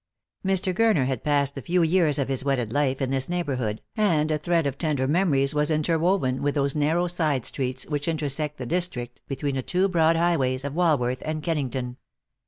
[0.43, 0.73] Mr.
[0.73, 4.39] Gurner had passed the few years of his wedded life in this neighbourhood, and a
[4.39, 9.21] thread of tender memories was interwoven with those narrow side streets which intersect the district
[9.27, 11.97] between the two broad highways of Walworth and Kennington.